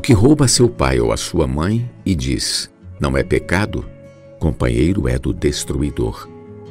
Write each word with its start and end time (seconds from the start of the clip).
O 0.00 0.02
que 0.02 0.14
rouba 0.14 0.48
seu 0.48 0.66
pai 0.66 0.98
ou 0.98 1.12
a 1.12 1.16
sua 1.18 1.46
mãe 1.46 1.90
e 2.06 2.14
diz: 2.14 2.70
Não 2.98 3.18
é 3.18 3.22
pecado, 3.22 3.84
companheiro 4.38 5.06
é 5.06 5.18
do 5.18 5.30
destruidor. 5.30 6.26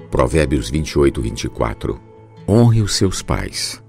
Provérbios 0.09 0.71
28, 0.71 1.21
24. 1.21 2.01
Honre 2.47 2.81
os 2.81 2.95
seus 2.95 3.21
pais. 3.21 3.83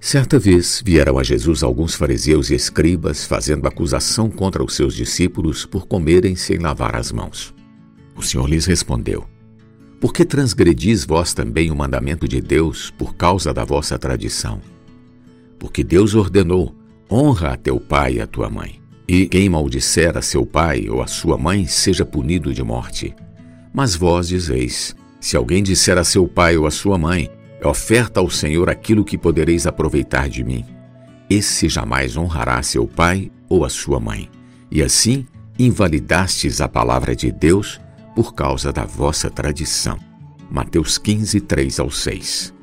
Certa 0.00 0.40
vez 0.40 0.82
vieram 0.84 1.20
a 1.20 1.22
Jesus 1.22 1.62
alguns 1.62 1.94
fariseus 1.94 2.50
e 2.50 2.56
escribas 2.56 3.24
fazendo 3.24 3.68
acusação 3.68 4.28
contra 4.28 4.64
os 4.64 4.74
seus 4.74 4.96
discípulos 4.96 5.64
por 5.64 5.86
comerem 5.86 6.34
sem 6.34 6.58
lavar 6.58 6.96
as 6.96 7.12
mãos. 7.12 7.54
O 8.16 8.22
Senhor 8.22 8.48
lhes 8.48 8.66
respondeu: 8.66 9.24
Por 10.00 10.12
que 10.12 10.24
transgredis 10.24 11.04
vós 11.04 11.32
também 11.32 11.70
o 11.70 11.76
mandamento 11.76 12.26
de 12.26 12.40
Deus 12.40 12.90
por 12.90 13.14
causa 13.14 13.54
da 13.54 13.64
vossa 13.64 13.96
tradição? 13.96 14.60
Porque 15.60 15.84
Deus 15.84 16.16
ordenou: 16.16 16.74
honra 17.10 17.52
a 17.52 17.56
teu 17.56 17.78
pai 17.78 18.14
e 18.14 18.20
a 18.20 18.26
tua 18.26 18.48
mãe. 18.50 18.80
E 19.06 19.26
quem 19.26 19.48
maldisser 19.48 20.16
a 20.16 20.22
seu 20.22 20.46
pai 20.46 20.88
ou 20.88 21.02
a 21.02 21.06
sua 21.06 21.36
mãe 21.36 21.66
seja 21.66 22.04
punido 22.04 22.52
de 22.54 22.62
morte. 22.62 23.14
Mas 23.72 23.94
vós 23.94 24.28
dizeis: 24.28 24.96
se 25.20 25.36
alguém 25.36 25.62
disser 25.62 25.98
a 25.98 26.04
seu 26.04 26.26
pai 26.26 26.56
ou 26.56 26.66
a 26.66 26.70
sua 26.70 26.96
mãe, 26.96 27.30
oferta 27.62 28.20
ao 28.20 28.30
Senhor 28.30 28.70
aquilo 28.70 29.04
que 29.04 29.18
podereis 29.18 29.66
aproveitar 29.66 30.28
de 30.28 30.42
mim. 30.42 30.64
Esse 31.28 31.68
jamais 31.68 32.16
honrará 32.16 32.62
seu 32.62 32.86
pai 32.86 33.30
ou 33.48 33.64
a 33.64 33.68
sua 33.68 33.98
mãe. 33.98 34.30
E 34.70 34.82
assim 34.82 35.26
invalidastes 35.58 36.60
a 36.60 36.68
palavra 36.68 37.14
de 37.14 37.30
Deus 37.30 37.80
por 38.14 38.34
causa 38.34 38.72
da 38.72 38.84
vossa 38.84 39.30
tradição. 39.30 39.98
Mateus 40.50 40.98
15, 40.98 41.40
3 41.40 41.80
ao 41.80 41.90
6. 41.90 42.53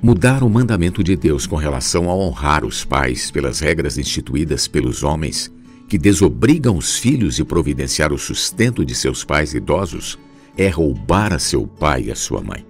Mudar 0.00 0.44
o 0.44 0.48
mandamento 0.48 1.02
de 1.02 1.16
Deus 1.16 1.44
com 1.44 1.56
relação 1.56 2.08
a 2.08 2.14
honrar 2.14 2.64
os 2.64 2.84
pais 2.84 3.32
pelas 3.32 3.58
regras 3.58 3.98
instituídas 3.98 4.68
pelos 4.68 5.02
homens 5.02 5.50
que 5.88 5.98
desobrigam 5.98 6.76
os 6.76 6.96
filhos 6.96 7.34
de 7.34 7.44
providenciar 7.44 8.12
o 8.12 8.18
sustento 8.18 8.84
de 8.84 8.94
seus 8.94 9.24
pais 9.24 9.54
idosos 9.54 10.16
é 10.56 10.68
roubar 10.68 11.32
a 11.32 11.38
seu 11.40 11.66
pai 11.66 12.04
e 12.04 12.10
a 12.12 12.14
sua 12.14 12.40
mãe. 12.40 12.64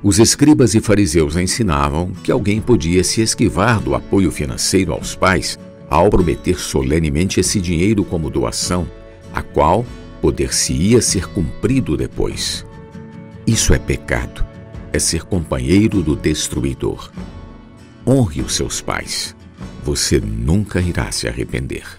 Os 0.00 0.20
escribas 0.20 0.76
e 0.76 0.80
fariseus 0.80 1.34
ensinavam 1.34 2.12
que 2.22 2.30
alguém 2.30 2.60
podia 2.60 3.02
se 3.02 3.20
esquivar 3.20 3.80
do 3.80 3.92
apoio 3.92 4.30
financeiro 4.30 4.92
aos 4.92 5.12
pais 5.16 5.58
ao 5.90 6.08
prometer 6.08 6.60
solenemente 6.60 7.40
esse 7.40 7.60
dinheiro 7.60 8.04
como 8.04 8.30
doação, 8.30 8.86
a 9.32 9.42
qual 9.42 9.84
poder-se-ia 10.20 11.02
ser 11.02 11.26
cumprido 11.30 11.96
depois. 11.96 12.64
Isso 13.44 13.74
é 13.74 13.78
pecado 13.78 14.53
é 14.94 14.98
ser 15.00 15.24
companheiro 15.24 16.04
do 16.04 16.14
destruidor. 16.14 17.10
Honre 18.06 18.42
os 18.42 18.54
seus 18.54 18.80
pais. 18.80 19.34
Você 19.82 20.20
nunca 20.20 20.80
irá 20.80 21.10
se 21.10 21.26
arrepender. 21.26 21.98